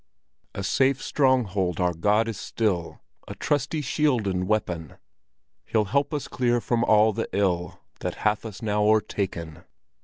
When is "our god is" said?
1.79-2.39